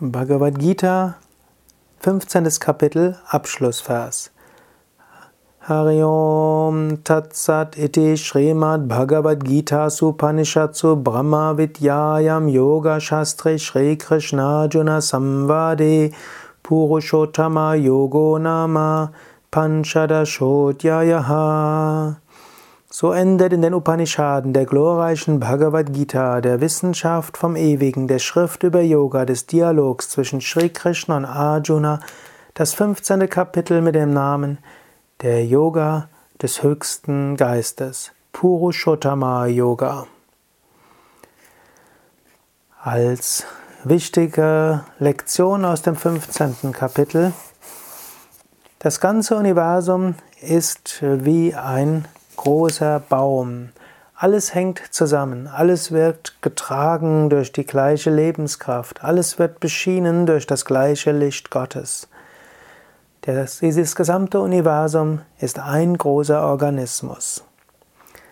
Bhagavad 0.00 0.58
Gita, 0.58 1.14
15. 2.00 2.58
Kapitel, 2.58 3.16
Abschlussvers. 3.30 4.30
Hariom 5.68 6.96
Tatsat 7.04 7.78
iti 7.78 8.16
Srimad 8.16 8.88
Bhagavad 8.88 9.44
Gita 9.44 9.86
Supanishatsu 9.86 11.00
Brahma 11.00 11.54
Vidyayam 11.54 12.52
Yoga 12.52 12.98
Shastri 12.98 13.56
Shri 13.56 13.94
Krishna 13.94 14.66
Juna 14.68 14.98
Samvade 14.98 16.12
Purushottama 16.64 17.76
Yogo 17.80 18.40
Nama 18.40 19.12
Panchadashodhyayaha 19.52 22.16
so 22.96 23.10
endet 23.10 23.52
in 23.52 23.60
den 23.60 23.74
Upanishaden 23.74 24.52
der 24.52 24.66
glorreichen 24.66 25.40
Bhagavad 25.40 25.92
Gita, 25.92 26.40
der 26.40 26.60
Wissenschaft 26.60 27.36
vom 27.36 27.56
Ewigen, 27.56 28.06
der 28.06 28.20
Schrift 28.20 28.62
über 28.62 28.82
Yoga, 28.82 29.24
des 29.24 29.46
Dialogs 29.46 30.10
zwischen 30.10 30.40
Sri 30.40 30.68
Krishna 30.68 31.16
und 31.16 31.24
Arjuna, 31.24 31.98
das 32.54 32.72
15. 32.72 33.28
Kapitel 33.28 33.80
mit 33.80 33.96
dem 33.96 34.12
Namen 34.12 34.58
Der 35.22 35.44
Yoga 35.44 36.08
des 36.40 36.62
höchsten 36.62 37.36
Geistes, 37.36 38.12
Purushottama 38.32 39.46
Yoga. 39.46 40.06
Als 42.80 43.44
wichtige 43.82 44.84
Lektion 45.00 45.64
aus 45.64 45.82
dem 45.82 45.96
15. 45.96 46.70
Kapitel. 46.70 47.32
Das 48.78 49.00
ganze 49.00 49.34
Universum 49.34 50.14
ist 50.40 51.02
wie 51.02 51.56
ein 51.56 52.04
großer 52.36 53.00
Baum. 53.00 53.70
Alles 54.16 54.54
hängt 54.54 54.80
zusammen, 54.90 55.48
alles 55.48 55.90
wird 55.90 56.36
getragen 56.40 57.30
durch 57.30 57.52
die 57.52 57.66
gleiche 57.66 58.10
Lebenskraft, 58.10 59.02
alles 59.02 59.38
wird 59.38 59.60
beschienen 59.60 60.26
durch 60.26 60.46
das 60.46 60.64
gleiche 60.64 61.12
Licht 61.12 61.50
Gottes. 61.50 62.08
dieses 63.26 63.96
gesamte 63.96 64.40
Universum 64.40 65.20
ist 65.40 65.58
ein 65.58 65.98
großer 65.98 66.42
Organismus. 66.42 67.44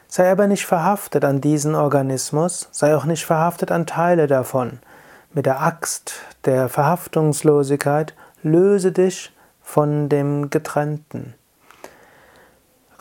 Sei 0.07 0.31
aber 0.31 0.47
nicht 0.47 0.67
verhaftet 0.67 1.25
an 1.25 1.41
diesen 1.41 1.75
Organismus, 1.75 2.69
sei 2.71 2.95
auch 2.95 3.07
nicht 3.07 3.25
verhaftet 3.25 3.73
an 3.73 3.87
Teile 3.87 4.27
davon. 4.27 4.79
Mit 5.33 5.47
der 5.47 5.63
Axt 5.63 6.13
der 6.45 6.69
Verhaftungslosigkeit 6.69 8.15
löse 8.43 8.93
dich 8.93 9.33
von 9.63 10.11
dem 10.11 10.51
Getrennten. 10.51 11.35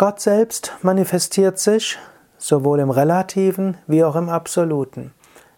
Gott 0.02 0.20
selbst 0.20 0.74
manifestiert 0.82 1.60
sich 1.60 2.00
sowohl 2.40 2.80
im 2.80 2.90
Relativen 2.90 3.78
wie 3.86 4.04
auch 4.04 4.16
im 4.16 4.30
Absoluten. 4.30 5.14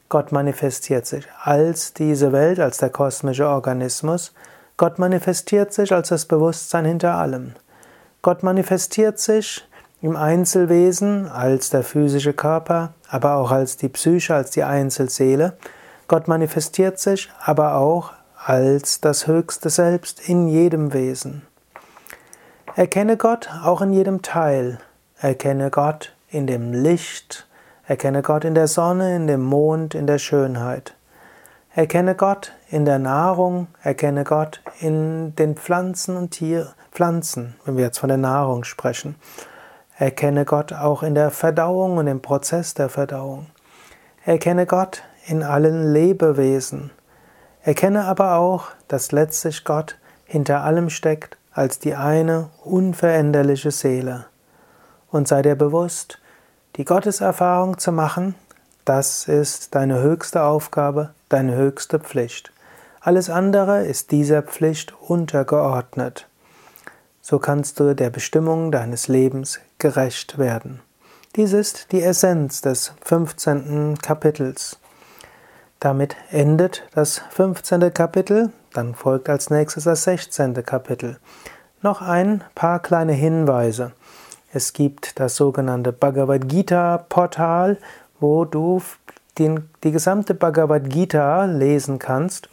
Gott 0.09 0.33
manifestiert 0.33 1.05
sich 1.05 1.25
als 1.41 1.93
diese 1.93 2.33
Welt, 2.33 2.59
als 2.59 2.75
der 2.75 2.89
kosmische 2.89 3.47
Organismus. 3.47 4.33
Gott 4.75 4.99
manifestiert 4.99 5.71
sich 5.71 5.93
als 5.93 6.09
das 6.09 6.25
Bewusstsein 6.25 6.83
hinter 6.83 7.15
allem. 7.15 7.53
Gott 8.21 8.43
manifestiert 8.43 9.17
sich 9.17 9.65
im 10.01 10.17
Einzelwesen 10.17 11.29
als 11.29 11.69
der 11.69 11.83
physische 11.83 12.33
Körper, 12.33 12.93
aber 13.07 13.35
auch 13.35 13.51
als 13.51 13.77
die 13.77 13.87
Psyche, 13.87 14.35
als 14.35 14.51
die 14.51 14.63
Einzelseele. 14.63 15.53
Gott 16.09 16.27
manifestiert 16.27 16.99
sich 16.99 17.31
aber 17.39 17.75
auch 17.75 18.11
als 18.35 18.99
das 18.99 19.25
höchste 19.25 19.69
Selbst 19.69 20.27
in 20.27 20.49
jedem 20.49 20.91
Wesen. 20.91 21.43
Erkenne 22.75 23.17
Gott 23.17 23.51
auch 23.63 23.81
in 23.81 23.93
jedem 23.93 24.23
Teil. 24.23 24.79
Erkenne 25.19 25.69
Gott 25.69 26.15
in 26.29 26.47
dem 26.47 26.73
Licht. 26.73 27.47
Erkenne 27.85 28.23
Gott 28.23 28.45
in 28.45 28.55
der 28.55 28.67
Sonne, 28.67 29.15
in 29.15 29.27
dem 29.27 29.43
Mond, 29.43 29.93
in 29.93 30.07
der 30.07 30.17
Schönheit. 30.17 30.95
Erkenne 31.75 32.15
Gott 32.15 32.51
in 32.71 32.85
der 32.85 32.97
Nahrung. 32.97 33.67
Erkenne 33.83 34.23
Gott 34.23 34.59
in 34.79 35.35
den 35.35 35.55
Pflanzen 35.55 36.17
und 36.17 36.31
Tier, 36.31 36.73
Pflanzen, 36.91 37.53
wenn 37.63 37.77
wir 37.77 37.83
jetzt 37.83 37.99
von 37.99 38.09
der 38.09 38.17
Nahrung 38.17 38.63
sprechen. 38.63 39.17
Erkenne 39.95 40.43
Gott 40.43 40.73
auch 40.73 41.03
in 41.03 41.13
der 41.13 41.29
Verdauung 41.29 41.97
und 41.97 42.07
im 42.07 42.23
Prozess 42.23 42.73
der 42.73 42.89
Verdauung. 42.89 43.45
Erkenne 44.25 44.65
Gott 44.65 45.03
in 45.27 45.43
allen 45.43 45.93
Lebewesen. 45.93 46.89
Erkenne 47.61 48.05
aber 48.05 48.37
auch, 48.37 48.69
dass 48.87 49.11
letztlich 49.11 49.63
Gott 49.63 49.99
hinter 50.25 50.63
allem 50.63 50.89
steckt 50.89 51.37
als 51.53 51.79
die 51.79 51.95
eine 51.95 52.49
unveränderliche 52.63 53.71
Seele. 53.71 54.25
Und 55.11 55.27
sei 55.27 55.41
dir 55.41 55.55
bewusst, 55.55 56.19
die 56.75 56.85
Gotteserfahrung 56.85 57.77
zu 57.77 57.91
machen, 57.91 58.35
das 58.85 59.27
ist 59.27 59.75
deine 59.75 60.01
höchste 60.01 60.43
Aufgabe, 60.43 61.11
deine 61.29 61.55
höchste 61.55 61.99
Pflicht. 61.99 62.51
Alles 62.99 63.29
andere 63.29 63.85
ist 63.85 64.11
dieser 64.11 64.41
Pflicht 64.41 64.93
untergeordnet. 65.07 66.27
So 67.21 67.39
kannst 67.39 67.79
du 67.79 67.95
der 67.95 68.09
Bestimmung 68.09 68.71
deines 68.71 69.07
Lebens 69.07 69.59
gerecht 69.77 70.37
werden. 70.37 70.81
Dies 71.35 71.53
ist 71.53 71.91
die 71.91 72.01
Essenz 72.01 72.61
des 72.61 72.93
15. 73.01 73.97
Kapitels. 74.01 74.79
Damit 75.79 76.15
endet 76.31 76.83
das 76.93 77.21
15. 77.31 77.93
Kapitel 77.93 78.51
dann 78.73 78.95
folgt 78.95 79.29
als 79.29 79.49
nächstes 79.49 79.85
das 79.85 80.03
16. 80.03 80.53
Kapitel. 80.65 81.17
Noch 81.81 82.01
ein 82.01 82.43
paar 82.55 82.79
kleine 82.79 83.13
Hinweise. 83.13 83.91
Es 84.53 84.73
gibt 84.73 85.19
das 85.19 85.35
sogenannte 85.35 85.91
Bhagavad 85.91 86.47
Gita 86.47 87.05
Portal, 87.09 87.77
wo 88.19 88.45
du 88.45 88.81
den, 89.37 89.69
die 89.83 89.91
gesamte 89.91 90.33
Bhagavad 90.33 90.89
Gita 90.89 91.45
lesen 91.45 91.99
kannst, 91.99 92.49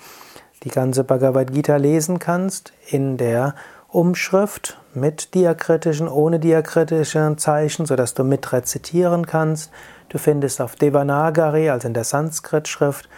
die 0.64 0.70
ganze 0.70 1.04
Bhagavad 1.04 1.52
Gita 1.52 1.76
lesen 1.76 2.18
kannst 2.18 2.72
in 2.88 3.16
der 3.16 3.54
Umschrift 3.88 4.78
mit 4.94 5.34
diakritischen, 5.34 6.08
ohne 6.08 6.38
diakritischen 6.38 7.38
Zeichen, 7.38 7.86
sodass 7.86 8.14
du 8.14 8.24
mitrezitieren 8.24 9.26
kannst. 9.26 9.70
Du 10.08 10.18
findest 10.18 10.60
auf 10.60 10.76
Devanagari, 10.76 11.70
also 11.70 11.88
in 11.88 11.94
der 11.94 12.04
Sanskrit-Schrift, 12.04 13.08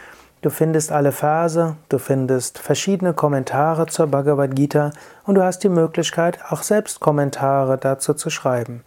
Du 0.42 0.50
findest 0.50 0.90
alle 0.90 1.12
Verse, 1.12 1.76
du 1.88 1.98
findest 1.98 2.58
verschiedene 2.58 3.14
Kommentare 3.14 3.86
zur 3.86 4.08
Bhagavad 4.08 4.56
Gita 4.56 4.90
und 5.24 5.36
du 5.36 5.44
hast 5.44 5.60
die 5.60 5.68
Möglichkeit, 5.68 6.40
auch 6.50 6.64
selbst 6.64 6.98
Kommentare 6.98 7.78
dazu 7.78 8.12
zu 8.12 8.28
schreiben. 8.28 8.82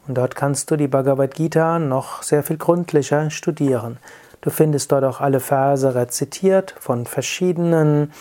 Und 0.07 0.19
dort 0.19 0.37
kannst 0.37 0.71
du 0.71 0.77
die 0.77 0.89
Bhagavad 0.89 1.35
Gita 1.35 1.79
noch 1.79 2.23
sehr 2.23 2.43
viel 2.43 2.59
gründlicher 2.59 3.31
studieren. 3.31 3.99
Du 4.41 4.51
findest 4.51 4.93
dort 4.93 5.05
auch 5.05 5.21
alle 5.21 5.41
Verse 5.41 5.95
rezitiert 5.95 6.75
von 6.79 7.07
verschiedenen 7.07 8.13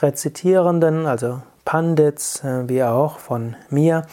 Rezitierenden, 0.00 1.06
also 1.06 1.42
Pandits, 1.64 2.42
äh, 2.42 2.68
wie 2.68 2.82
auch 2.82 3.18
von 3.18 3.56
mir. 3.70 4.06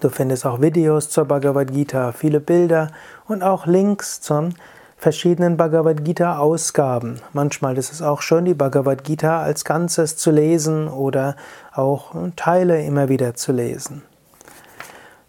Du 0.00 0.10
findest 0.10 0.46
auch 0.46 0.60
Videos 0.60 1.08
zur 1.08 1.24
Bhagavad 1.24 1.72
Gita, 1.72 2.12
viele 2.12 2.40
Bilder 2.40 2.88
und 3.26 3.42
auch 3.42 3.66
Links 3.66 4.20
zu 4.20 4.50
verschiedenen 4.98 5.56
Bhagavad 5.56 6.04
Gita 6.04 6.38
Ausgaben. 6.38 7.20
Manchmal 7.32 7.78
ist 7.78 7.92
es 7.92 8.02
auch 8.02 8.20
schön, 8.20 8.44
die 8.44 8.54
Bhagavad 8.54 9.02
Gita 9.02 9.42
als 9.42 9.64
Ganzes 9.64 10.16
zu 10.16 10.30
lesen 10.30 10.88
oder 10.88 11.36
auch 11.72 12.14
Teile 12.36 12.84
immer 12.84 13.08
wieder 13.08 13.34
zu 13.34 13.52
lesen. 13.52 14.02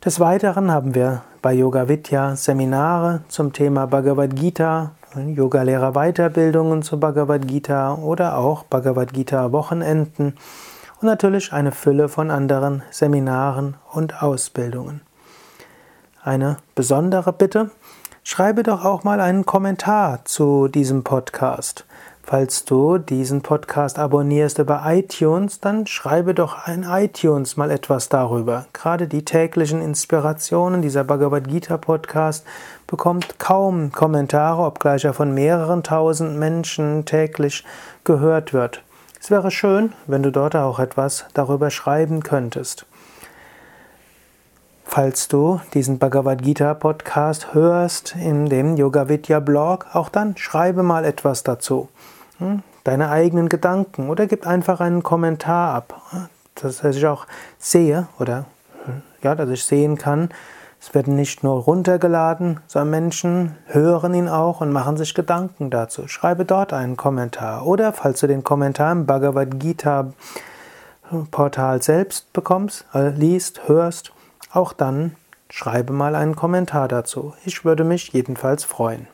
Des 0.06 0.22
Weiteren 0.22 0.72
haben 0.72 0.96
wir 0.96 1.24
bei 1.42 1.52
Yoga 1.52 1.90
Vidya 1.90 2.38
Seminare 2.38 3.20
zum 3.28 3.52
Thema 3.52 3.86
Bhagavad 3.86 4.34
Gita, 4.34 4.92
Yogalehrer 5.14 5.92
Weiterbildungen 5.92 6.84
zu 6.84 7.02
Bhagavad 7.02 7.46
Gita 7.46 7.96
oder 7.96 8.38
auch 8.38 8.64
Bhagavad 8.64 9.12
Gita 9.12 9.52
Wochenenden 9.52 10.36
und 11.02 11.06
natürlich 11.06 11.52
eine 11.52 11.74
Fülle 11.74 12.08
von 12.08 12.32
anderen 12.32 12.82
Seminaren 12.92 13.76
und 13.92 14.24
Ausbildungen. 14.24 15.02
Eine 16.24 16.56
besondere 16.76 17.34
Bitte, 17.34 17.70
schreibe 18.24 18.64
doch 18.64 18.86
auch 18.86 19.04
mal 19.04 19.20
einen 19.20 19.46
Kommentar 19.46 20.24
zu 20.24 20.70
diesem 20.70 21.04
Podcast. 21.04 21.86
Falls 22.30 22.64
du 22.64 23.00
diesen 23.00 23.42
Podcast 23.42 23.98
abonnierst 23.98 24.60
über 24.60 24.84
iTunes, 24.86 25.62
dann 25.62 25.88
schreibe 25.88 26.36
doch 26.36 26.68
in 26.68 26.84
iTunes 26.84 27.58
mal 27.58 27.72
etwas 27.72 28.08
darüber. 28.08 28.68
Gerade 28.72 29.08
die 29.08 29.26
täglichen 29.26 29.82
Inspirationen 29.82 30.84
dieser 30.84 31.04
Bhagavad 31.04 31.48
Gita 31.48 31.78
Podcast 31.78 32.46
bekommt 32.86 33.40
kaum 33.40 33.92
Kommentare, 33.92 34.62
obgleich 34.62 35.06
er 35.06 35.16
von 35.16 35.34
mehreren 35.34 35.82
tausend 35.82 36.38
Menschen 36.38 37.04
täglich 37.06 37.66
gehört 38.04 38.54
wird. 38.54 38.84
Es 39.20 39.32
wäre 39.32 39.50
schön, 39.50 39.94
wenn 40.06 40.22
du 40.22 40.32
dort 40.32 40.56
auch 40.56 40.78
etwas 40.78 41.26
darüber 41.34 41.72
schreiben 41.72 42.22
könntest. 42.22 42.86
Falls 44.84 45.30
du 45.30 45.62
diesen 45.74 45.98
Bhagavad 45.98 46.44
Gita 46.44 46.76
Podcast 46.76 47.56
hörst 47.56 48.16
in 48.16 48.50
dem 48.50 48.78
Yoga 48.78 49.10
Vidya 49.10 49.40
Blog, 49.40 49.88
auch 49.94 50.10
dann 50.10 50.38
schreibe 50.38 50.84
mal 50.84 51.06
etwas 51.06 51.42
dazu. 51.42 51.90
Hm? 52.40 52.64
Deine 52.84 53.10
eigenen 53.10 53.50
Gedanken 53.50 54.10
oder 54.10 54.28
gib 54.28 54.48
einfach 54.48 54.80
einen 54.80 55.04
Kommentar 55.04 55.76
ab, 55.76 56.02
dass 56.56 56.84
ich 56.84 57.06
auch 57.06 57.28
sehe 57.58 58.08
oder 58.20 58.46
ja, 59.22 59.36
dass 59.36 59.50
ich 59.50 59.64
sehen 59.64 59.98
kann. 59.98 60.30
Es 60.82 60.94
wird 60.94 61.08
nicht 61.08 61.44
nur 61.44 61.62
runtergeladen, 61.64 62.62
sondern 62.68 62.90
Menschen 62.90 63.56
hören 63.66 64.14
ihn 64.14 64.30
auch 64.30 64.62
und 64.62 64.72
machen 64.72 64.96
sich 64.96 65.14
Gedanken 65.14 65.70
dazu. 65.70 66.08
Schreibe 66.08 66.46
dort 66.46 66.72
einen 66.72 66.96
Kommentar 66.96 67.68
oder 67.68 67.92
falls 67.92 68.22
du 68.22 68.28
den 68.28 68.46
Kommentar 68.46 68.94
im 68.94 69.06
Bhagavad 69.06 69.60
Gita 69.60 70.14
Portal 71.32 71.82
selbst 71.82 72.32
bekommst, 72.34 72.86
äh, 72.94 73.10
liest, 73.10 73.68
hörst, 73.68 74.14
auch 74.54 74.74
dann 74.74 75.16
schreibe 75.50 75.92
mal 75.92 76.16
einen 76.16 76.36
Kommentar 76.36 76.88
dazu. 76.88 77.34
Ich 77.44 77.66
würde 77.66 77.84
mich 77.84 78.14
jedenfalls 78.14 78.64
freuen. 78.64 79.08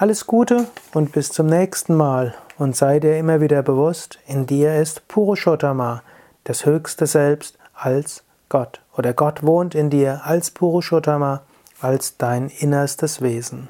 Alles 0.00 0.26
Gute 0.26 0.64
und 0.94 1.12
bis 1.12 1.28
zum 1.28 1.44
nächsten 1.44 1.94
Mal 1.94 2.34
und 2.56 2.74
sei 2.74 3.00
dir 3.00 3.18
immer 3.18 3.42
wieder 3.42 3.62
bewusst, 3.62 4.18
in 4.26 4.46
dir 4.46 4.76
ist 4.76 5.06
Purushottama, 5.08 6.02
das 6.44 6.64
höchste 6.64 7.06
Selbst 7.06 7.58
als 7.74 8.22
Gott 8.48 8.80
oder 8.96 9.12
Gott 9.12 9.42
wohnt 9.42 9.74
in 9.74 9.90
dir 9.90 10.22
als 10.24 10.52
Purushottama, 10.52 11.42
als 11.82 12.16
dein 12.16 12.48
innerstes 12.48 13.20
Wesen. 13.20 13.68